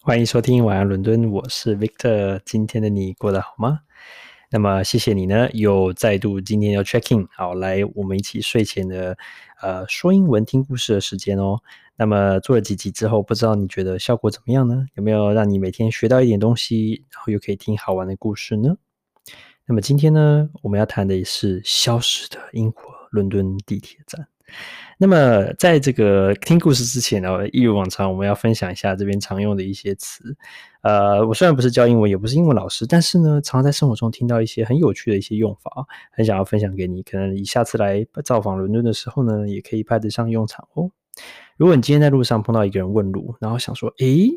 [0.00, 2.40] 欢迎收听晚安伦敦，我是 Victor。
[2.44, 3.80] 今天的你过得好吗？
[4.48, 9.18] 那么谢谢你呢，又再度今天要 check in，好，来我们一起睡前的
[9.60, 11.60] 呃说英文听故事的时间哦。
[11.96, 14.86] 那么做了几集之后，不知道你觉得效果怎么样呢？
[14.94, 18.76] 有没有让你每天学到一点东西，然后又可以听好玩的故事呢？
[19.66, 24.28] 那么今天呢，我们要谈的也是消失的英国伦敦地铁站。
[25.00, 30.36] 那么，在这个听故事之前呢，一如往常，我们要分享一下这边常用的一些词。
[30.82, 37.02] 呃，我虽然不是教英文，也不是英文老师，但是呢，常常在生活中听到一些很有趣的一些用法，很想要分享给你。
[37.04, 40.90] 可能你下次来造访伦敦的时候呢，也可以派得上用场哦。
[41.56, 44.30] 如果你今天在路上碰到一个人问路，然后想说，诶，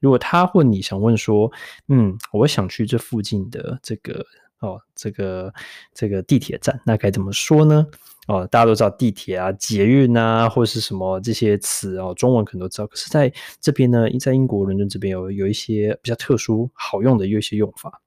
[0.00, 1.50] 如果他或你想问说，
[1.88, 4.24] 嗯，我想去这附近的这个
[4.60, 5.52] 哦，这个
[5.94, 7.86] 这个地铁站，那该怎么说呢？
[8.26, 12.86] 哦，大家都知道地铁啊、捷运啊，或是什么这些词哦，中文可能都知道。
[12.86, 18.02] 可是在这边呢，在英国伦敦这边有有一些比较特殊、好用的有一些用法。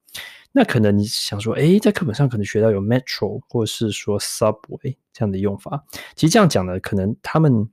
[0.52, 5.84] 那可能你想说，诶，在课本上可能学到有 metro 或是说 subway 这样的用法。
[6.16, 7.70] 其实这样讲呢，可能他们。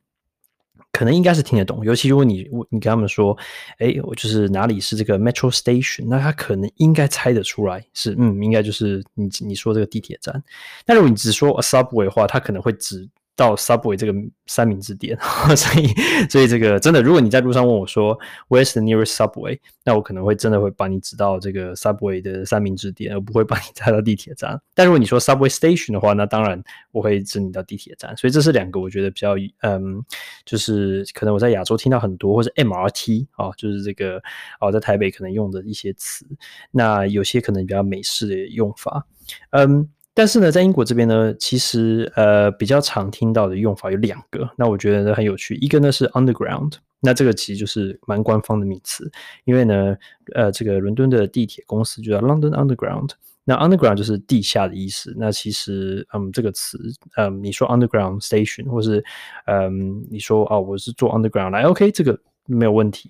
[0.98, 3.38] 可能应该是听得懂，尤其如果你你跟他们说，
[3.78, 10.42] 哎，我就是哪里是这个 metro station，那他可能应该猜得出来是，嗯，应该就是你你说这个地铁站。
[10.84, 13.08] 但如果你只说 a subway 的话，他可能会只。
[13.38, 14.12] 到 Subway 这个
[14.48, 15.16] 三明治店，
[15.56, 15.86] 所以
[16.28, 24.60] 所以这个真的，如果你在路上问我说 Where's the nearest Subway，那我可能会真的会帮你指到这个 Subway 的三明治店，而不会帮你带到地铁站。
[24.74, 28.16] 但如果你说 Subway Station 的话，那当然我会指你到地铁站。
[28.16, 30.04] 所以这是两个我觉得比较嗯，
[30.44, 34.20] 就是可能我在亚洲听到很多，或者 MRT 啊，就是这个
[34.60, 36.26] 哦，在台北可能用的一些词。
[36.72, 39.06] 那有些可能比较美式的用法，
[39.50, 39.88] 嗯。
[40.18, 45.54] 但是呢，在英国这边呢，其实呃比较常听到的用法有两个，那我觉得呢很有趣。
[45.60, 49.08] 一个呢是 underground，那这个其实就是蛮官方的名词，
[49.44, 49.96] 因为呢，
[50.34, 53.10] 呃，这个伦敦的地铁公司就叫 London Underground，
[53.44, 55.14] 那 underground 就是地下的意思。
[55.16, 56.76] 那其实嗯这个词，
[57.16, 59.04] 嗯你说 underground station，或是
[59.46, 63.08] 嗯你说哦我是做 underground 来，OK 这个没有问题。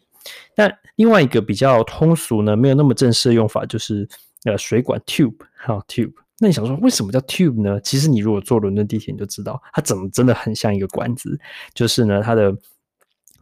[0.55, 4.07] 但另外一个比较通俗呢，没有那么正式的用法，就是
[4.45, 6.13] 呃水管 tube，哈 tube。
[6.41, 7.81] 那你想说为什么叫 tube 呢？
[7.81, 11.37] 其实你如果坐伦敦地铁，你就知道它怎么真的很像一个管子。
[11.75, 12.57] 就是呢，它的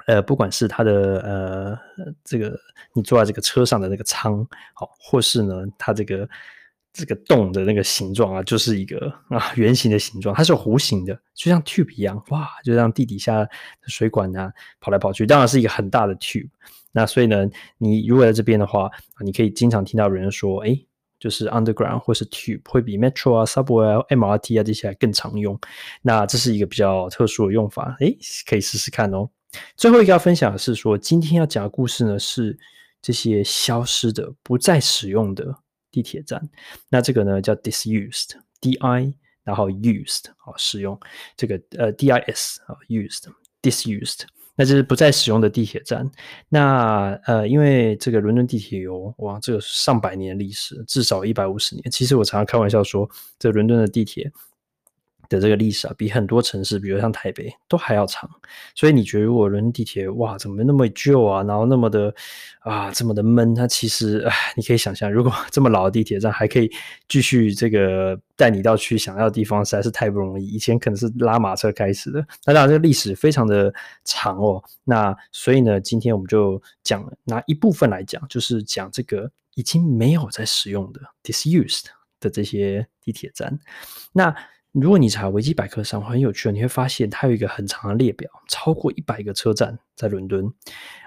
[0.06, 1.78] 呃，不管是它的呃，
[2.24, 2.58] 这个
[2.94, 4.42] 你坐在这个车上的那个舱，
[4.72, 6.26] 好，或是呢，它这个
[6.90, 13.46] 这个洞的那个形状啊，就是一个啊圆形的形状，它是弧形的，就像 tube 一样，哇，就像地底下
[13.88, 16.48] 水管啊跑来跑去，当然是一个很大的 tube。
[16.92, 17.46] 那所以呢，
[17.76, 18.90] 你如果在这边的话，
[19.22, 20.80] 你可以经常听到人说，哎。
[21.18, 25.58] 就是 underground 或是 tube 会比 metro 啊、subway 啊、MRT 啊这些还更常用。
[26.02, 28.16] 那这是一个比较特殊的用法，诶，
[28.46, 29.28] 可以试试看哦。
[29.76, 32.58] 最后一个要分享的是说，今天要讲的故事呢是
[33.00, 35.56] 这些消失的、不再使用的
[35.90, 36.46] 地铁站。
[36.90, 40.98] 那这个呢叫 disused，D-I 然后 used 啊，使用
[41.36, 44.24] 这个呃 D-I-S 啊 used，disused。
[44.56, 46.10] 那就是不再使用的地铁站。
[46.48, 51.90] 那呃，因为这个伦敦地铁有哇，这个上百年历史，至少一百五十年。
[51.90, 53.08] 其实我常常开玩笑说，
[53.38, 54.32] 这伦敦的地铁。
[55.28, 58.28] 的这个历史啊，比很多城市，比如像台北都还要长。
[58.74, 61.42] 所以你觉得，如果伦敦地铁哇，怎么那么旧啊？
[61.42, 62.14] 然后那么的
[62.60, 63.54] 啊，这么的闷？
[63.54, 64.26] 它其实，
[64.56, 66.70] 你可以想象，如果 这么老的地铁站还可以
[67.08, 70.46] 继续这个带你到去想要的地方，实在是太不容易。
[70.46, 73.72] 以前可能是拉马车开始的，那当然这个历史非常的
[74.04, 74.62] 长哦。
[74.84, 81.84] 那所以呢，今天我们就讲拿一部分来讲，就是讲这个已经没有在使用的 disused
[82.20, 83.58] 的这些地铁站。
[84.12, 84.34] 那
[84.78, 90.44] 如果你查维基百科上很有趣，你会发现它有一个很长的列表，超过一百个车站在伦敦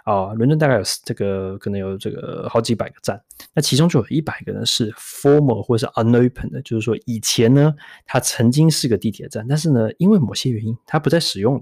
[0.05, 0.33] 啊。
[0.33, 3.21] 伦敦大概有这个可能有这个好几百个站，
[3.53, 7.71] 那其中就有一百个呢是 former 或是 unopened 的，就是说以前呢
[8.07, 11.61] 它曾经是个地铁站，但是呢因为某些原因它不再使用了。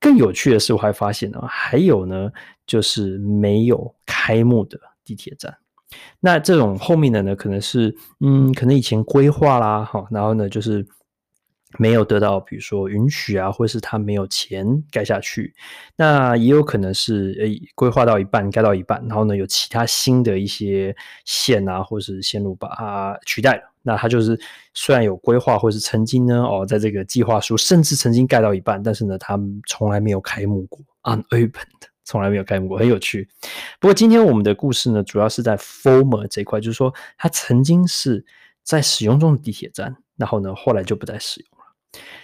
[0.00, 2.30] 更有趣的是，我还发现呢还有呢
[2.66, 5.54] 就是没有开幕的地铁站。
[6.20, 10.86] 那这种后面的呢可能是嗯可能以前规划啦哈，然后呢就是。
[11.78, 15.54] 没有得到，比如说允许啊，或是他没有钱盖下去，
[15.96, 20.94] 那也有可能是诶规划到一半，盖到一半，然后呢有其他新的一些
[21.24, 23.62] 线啊，或是线路把它取代了。
[23.82, 24.38] 那它就是
[24.74, 33.26] 虽然有规划，或是曾经呢哦，在这个计划书甚至曾经盖到一半，但是呢它从来没有开幕过，unopened，从来没有开幕过，很有趣。
[33.78, 38.22] 不过今天我们的故事呢，主要是在 former 这一块，就是说它曾经是
[38.62, 41.59] 在使用中的地铁站，然后呢后来就不再使用。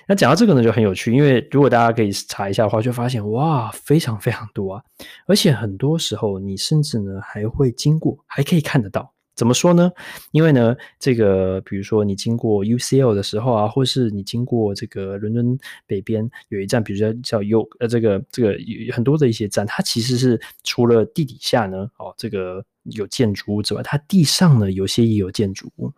[0.08, 4.82] 那讲到这个呢，就很有趣，因为如果大家可以查一下的话，就发现哇，非常非常多啊，
[5.26, 9.12] 而且很多时候你甚至呢还会经过，还可以看得到。
[9.34, 9.90] 怎么说呢？
[10.30, 25.92] 因为呢，这个比如说你经过 UCL 的时候啊，或是你经过这个伦敦北边有一站，比如说叫 York，呃，这个这个有很多的一些站，它其实是除了地底下呢，哦，这个有建筑物之外，它地上呢有些也有建筑物。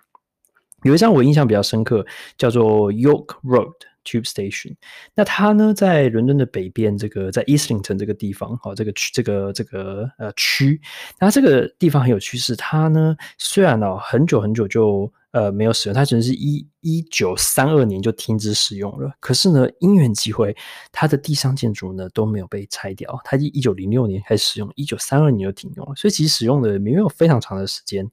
[0.83, 2.05] 有一张我印象比较深刻，
[2.37, 3.73] 叫做 York Road
[4.05, 4.75] Tube Station。
[5.15, 10.81] 那它呢，在伦敦的北边，这个在 Islington 这个地方，哦，这个区，这个这个呃区。
[11.21, 15.13] 那这个地方很有趣，是它呢，虽然哦很久很久就。
[15.33, 19.13] 呃，没有使用，它只是一一九三二年就停止使用了。
[19.21, 20.57] 可是呢，因缘际会，
[20.91, 23.21] 它的地上建筑呢都没有被拆掉。
[23.25, 28.11] 它一九零六年开始使用，一九三二年就停用了，所以其实使用的没有非常长的时间。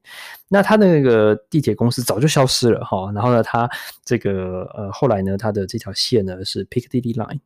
[0.50, 3.10] 那它的那个地铁公司早就消失了哈。
[3.14, 3.70] 然后呢，它
[4.04, 7.40] 这个呃后来呢，它的这条线呢是 Piccadilly Line。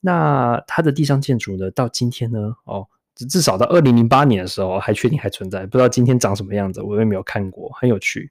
[0.00, 2.86] 那它的地上建筑呢，到今天呢，哦，
[3.30, 8.30] 至少到二零零八年的时候还确定还存在，不知道今天长什么样子，我也没有看过，很有趣。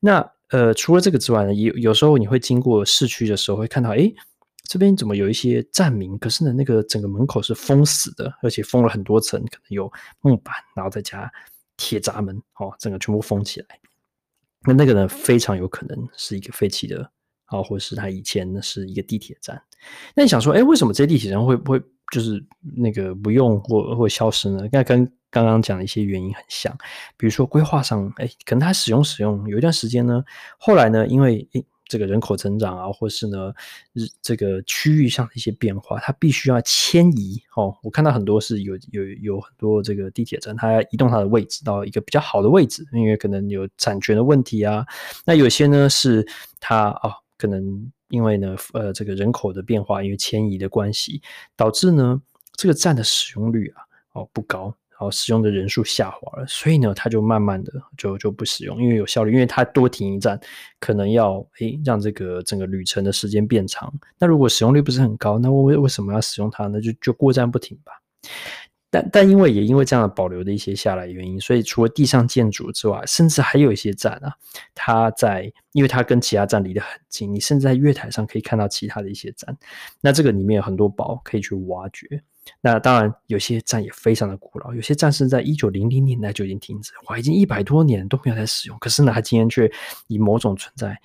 [0.00, 4.14] 那呃，除了这个之外呢，有有时候你会经过市区的时候，会看到，诶，
[4.68, 6.18] 这边怎么有一些站名？
[6.18, 11.30] 可是呢，那个整个门口是封死的，而且封了很多层，可能有木板，然后再加
[11.76, 13.66] 铁闸门，哦，整个全部封起来。
[14.64, 17.10] 那那个呢，非常有可能是一个废弃的，
[17.46, 19.60] 啊、或者是它以前呢是一个地铁站。
[20.14, 21.82] 那你想说，诶，为什么这些地铁站会不会
[22.12, 22.44] 就是
[22.76, 24.68] 那个不用或或消失呢？
[24.70, 26.72] 那跟刚刚讲的一些原因很像，
[27.16, 30.22] 比如说规划上，哎，可能它使用使用有一段时间呢，
[30.58, 33.52] 后来呢，因为哎这个人口增长啊，或是呢
[34.22, 37.42] 这个区域上的一些变化，它必须要迁移。
[37.54, 44.86] 哦，我看到很多是有有有很多这个地铁站，它要移动它的位置到一个比较好的位置，因为可能有产权的问题啊。
[45.26, 46.26] 那有些呢是
[46.60, 51.20] 它哦，可能因为呢呃这个人口的变化，因为迁移的关系，
[51.56, 53.82] 导致呢这个站的使用率啊
[54.12, 54.74] 哦不高。
[55.02, 60.38] 然后使用的人数下滑了，所以呢，它就慢慢的就就不使用，因为有效率，因为它多停一站，
[60.78, 63.92] 可能要诶让这个整个旅程的时间变长。
[64.16, 66.80] 那如果使用率不是很高，那为为什么要使用它呢？
[66.80, 67.92] 就就过站不停吧。
[68.90, 74.32] 但但因为也因为这样的保留的一些下来原因，所以除了地上建筑之外，甚至还有一些站啊，
[74.72, 79.58] 它在因为它跟其他站离得很近，你甚至在月台上可以看到其他的一些站。
[80.00, 82.22] 那这个里面有很多宝可以去挖掘。
[82.60, 88.76] 那当然，有些站也非常的古老，有些站是在一九零零年代就已经停止，哇，已经一百多年都没有在使用。
[88.78, 89.70] 可是呢，它今天却
[90.08, 90.98] 以某种存在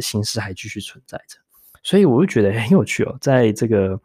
[0.00, 1.38] 形式还继续存在着，
[1.82, 3.16] 所以我就觉得很有趣哦。
[3.20, 4.00] 在这个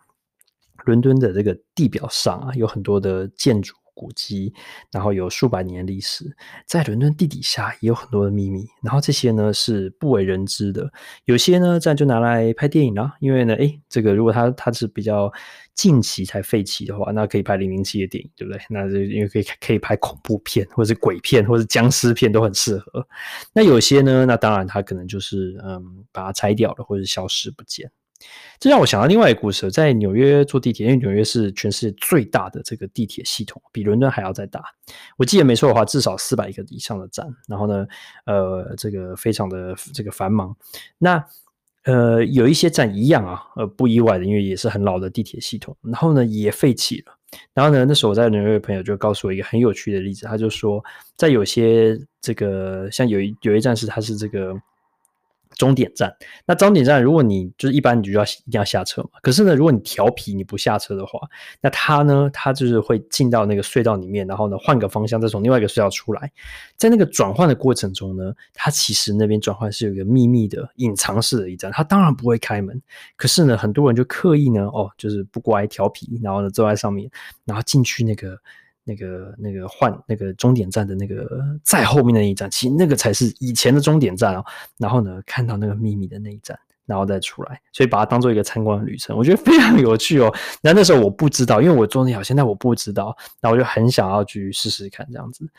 [0.86, 3.76] 伦敦的这个地表上啊，有很多的建筑。
[3.96, 4.54] 古迹，
[4.92, 6.26] 然后有数百年的历史，
[6.68, 10.88] 在伦敦地底下也有很多的秘密，然后这些呢是不为人知的，
[11.24, 15.32] 有些呢这样就拿来拍电影了，因为呢，诶，这个如果它它是比较
[15.74, 18.62] 近期才废弃的话，那可以拍零零七的电影，对不对？
[18.70, 23.08] 那就因为可以可以拍恐怖片，或者是鬼片，或者是僵尸片都很适合。
[23.54, 27.90] 那有些呢，那当然它可能就是嗯，把它拆掉了，或者消失不见。
[28.58, 34.64] 这让我想到另外一个故事，在纽约坐地铁，因为纽约是全世界最大的这个地铁系统，比伦敦还要再大。
[35.18, 37.28] 我记得没错的话，至少四百个以上的站。
[37.50, 37.86] 然后呢，
[38.26, 40.56] 呃，这个非常的这个繁忙。
[40.98, 41.24] 那
[41.84, 45.76] 呃，有一些站一样啊，呃，不意外的，因为也是很老的地铁系统。
[45.82, 47.14] 然后呢，也废弃了。
[47.54, 50.82] 然后呢，那时候我在纽约的朋友就告诉我一个很有趣的例子，他就说，
[51.18, 54.56] 在有些这个像有一有一站是它是这个。
[55.56, 59.10] 终点站，那终点站，如果你就是一般，你就要一定要下车嘛。
[59.22, 61.20] 可是呢，如果你调皮，你不下车的话，
[61.62, 66.32] 那它呢，它就是会进到那个隧道里面，然后呢，换个方向，再从另外一个隧道出来。
[66.78, 72.82] 在那个转换的过程中呢，它其实那边转换是有一个秘密的、隐藏式的一站，它当然不会开门。
[73.16, 77.10] 可是呢，很多人就刻意呢，哦，就是不乖、调皮，然后呢，坐在上面，
[77.46, 78.38] 然后进去那个。
[78.86, 81.28] 那个那个换那个终点站的那个
[81.64, 84.46] 在后面的那一站，其实那个才是以前的终点站哦。
[84.78, 90.34] 然后呢，看到那个秘密的那一站，然后再出来，所以把它当做一个参观旅程，我觉得非常有趣哦。
[90.62, 95.50] 那那时候我不知道，因为我坐那条，线，但我不知道，那我就很想要去试试看这样子。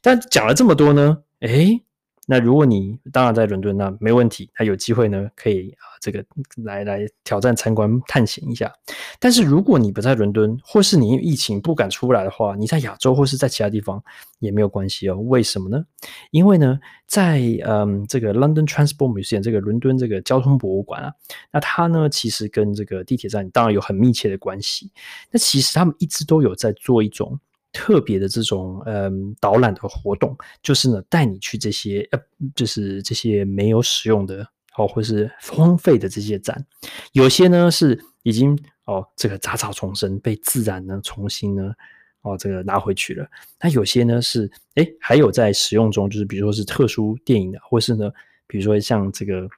[0.00, 1.82] 但讲了这么多呢，诶。
[2.26, 6.24] 那如果你当然在伦敦，那没问题，他有机会呢，可以啊，这个
[6.64, 8.72] 来来挑战参观探险一下。
[9.18, 14.02] 但是如果你不在伦敦，或是你因为疫情不敢出来的话，你在亚洲或是在其他地方
[14.38, 15.16] 也没有关系哦。
[15.16, 15.84] 为什么呢？
[16.30, 21.12] 因为呢，在嗯这个 London Transport Museum 这个伦敦这个交通博物馆啊，
[21.52, 24.92] 那它呢其实跟这个地铁站当然有很密切的关系。
[25.32, 27.40] 那其实他们一直都有在做一种。
[27.72, 32.20] 特别的这种嗯导览的活动，就是呢带你去这些呃，
[32.54, 36.64] 就是这些没有使用的哦，或是荒废的这些站，
[37.12, 41.72] 有些呢是已经哦这个杂草丛生，被自然呢重新呢
[42.22, 43.26] 哦这个拿回去了。
[43.60, 48.10] 那有些呢是哎还有在使用中，就是比如说是特殊电影的，或是呢
[48.46, 49.48] 比如说像这个。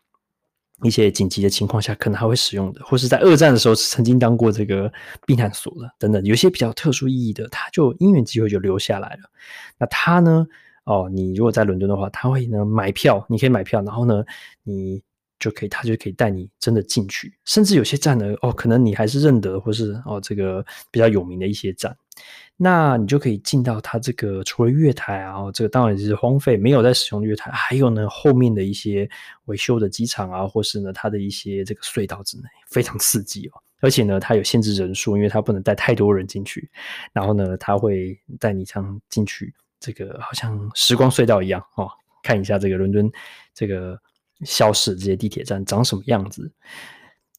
[0.84, 4.92] 一些紧急的情况下可能还会使用的，或是在二战的时候曾经当过这个
[5.26, 9.30] 避难所的等等，有些比较特殊意义的，它就因缘机会就留下来了。
[9.78, 10.46] 那它呢？
[10.84, 14.22] 哦，你如果在伦敦的话，他会呢买票，你可以买票，然后呢，
[14.64, 15.02] 你
[15.38, 17.32] 就可以，他就可以带你真的进去。
[17.46, 21.96] 甚至有些站呢，哦，可能你还是认得，或是哦这个比较有名的一些站。
[22.56, 29.08] 那你就可以进到它这个除了月台啊，这个当然是荒废没有在使用的月台，还有呢后面的一些
[29.46, 33.52] 维修的机场啊，或是呢它的一些这个隧道之内，非常刺激哦。
[33.80, 36.70] 而且呢，它有限制人数，因为它不能带太多人进去。
[37.12, 41.90] 然后呢，它会带你这样进去，这个好像时光隧道一样哦，
[42.22, 43.10] 看一下这个伦敦
[43.52, 43.98] 这个
[44.44, 46.50] 消失这些地铁站长什么样子。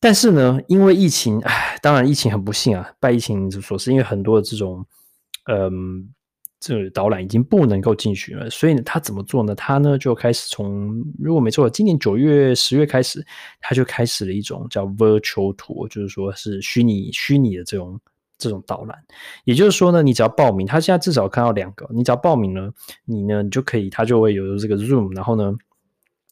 [0.02, 4.86] 但是呢，因为疫情，唉，当然疫情很不幸啊，拜疫情所赐，因为很多的这种。
[5.46, 6.08] 嗯，
[6.60, 9.54] 这个导览已经不能够进去了，所以，他怎么做呢？
[9.56, 13.26] 他呢就开始从，如果没错，今年九月、十月开始，
[13.62, 18.00] 他就开始了一种叫 virtual tour，就是说是虚拟、虚拟的这种
[18.38, 18.98] 这种导览。
[19.44, 22.74] 也就是说呢，你只要报名，他现在至少看到两个，你只要报名了，
[23.06, 25.54] 你呢你就可以，他就会有这个 Zoom，然后呢。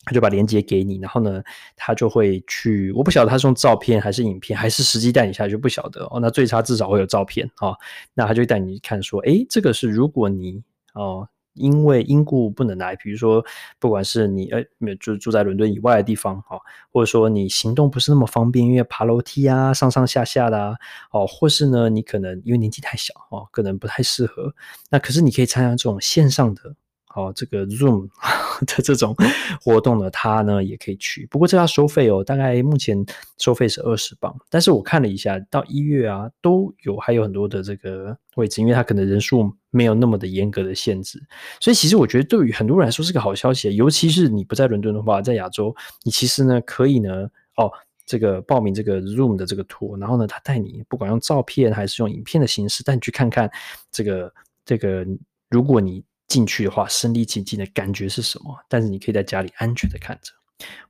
[0.06, 1.42] 他就把链接给你，然后呢，
[1.76, 6.20] 他就会去，我不晓得他是用照片还是影片，还是实际带你下去，不晓得哦。
[6.20, 7.76] 那最差至少会有照片、哦，
[8.14, 10.62] 那他就带你看说，诶，这个是如果你
[10.94, 13.46] 哦，因为因故不能来，比如说
[13.80, 16.60] 不管是你诶，没有住住在伦敦以外的地方哦，
[16.92, 20.76] 或者说你行动不是那么方便，因为爬楼梯啊，上上下下的啊，
[21.12, 24.54] 哦，或是呢，你可能因为年纪太小哦，可能不太适合，
[24.90, 26.76] 那可是你可以参加这种线上的。
[27.16, 28.10] 哦，这个 Zoom
[28.66, 29.16] 的这种
[29.62, 33.06] 活动呢，他呢也可以去，不过这要收费哦，大概目前
[33.38, 34.36] 收费是二十磅。
[34.50, 41.22] 但是我看了一下，到一月啊都有还有很多的这个位置，因为他可能人数没有那么的严格的限制，
[41.60, 47.72] 所以其实我觉得对于很多人来说是个好消息，尤其是你不在伦敦的话，在亚洲，你其实呢可以呢哦
[48.06, 53.48] 这个报名这个 Zoom 的这个 tour，然后呢他带你不管用照片还是用影片的形式带你去看看
[53.92, 54.34] 这个
[54.66, 55.06] 这个，
[55.50, 56.04] 如果你。
[56.34, 58.58] 进去的话，身临其境的感觉是什么？
[58.68, 60.32] 但是你可以在家里安全的看着。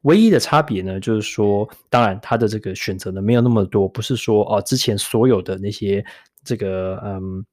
[0.03, 6.05] 唯一的差别呢，就是说，当然他的这个选择呢没有那么多，不是说哦，之前所有的那些
[6.45, 7.45] 这个嗯。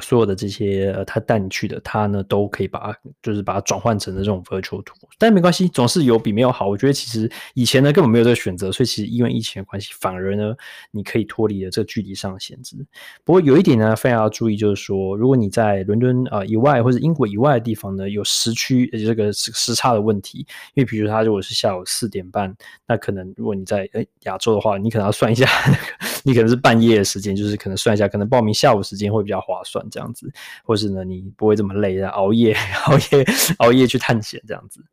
[0.00, 6.68] 所有的这些呃，他带你去的，他呢都可以把，就是把它转换成的这种 virtual tour，但没关系，总是有比没有好。
[6.68, 10.54] 我觉得其实以前呢根本没有这个选择，所以其实因为疫情的关系，反而呢
[10.90, 12.76] 你可以脱离了这个距离上的限制。
[13.24, 22.54] 不过有一点呢非常要注意，就是说如果你在伦敦啊、以外或者英国以外的地方呢有时区这个时差的问题，因为比如他如果是下午四点半，
[22.86, 25.48] 那可能如果你在诶亚洲的话，你可能要算一下。
[26.26, 30.28] 你可能是半夜的时间，就是可能算一下，可能报名下午时间会比较划算，这样子，
[30.64, 32.52] 或是呢，你不会这么累的熬夜、
[32.86, 33.24] 熬夜、
[33.58, 34.84] 熬夜去探险这样子。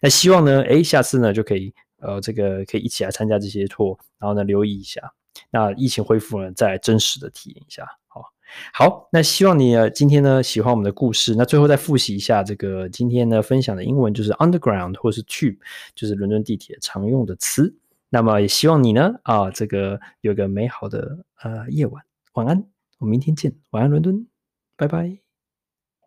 [0.00, 5.00] 那希望呢，诶，下次呢就可以，呃，这个可以一起来参加这些 tour，然后呢留意一下。
[5.52, 7.86] 那疫情恢复了，再真实的体验一下。
[8.08, 8.24] 好，
[8.72, 11.36] 好，那希望你今天呢喜欢我们的故事。
[11.36, 15.56] 那最后再复习一下这个今天呢分享的英文，就是 underground 或是 tube，
[15.94, 17.72] 就是伦敦地铁常用的词。
[18.14, 22.04] 那么也希望你呢啊，这个有个美好的呃夜晚，
[22.34, 22.64] 晚安，
[23.00, 24.28] 我们明天见，晚安伦敦，
[24.76, 25.23] 拜拜。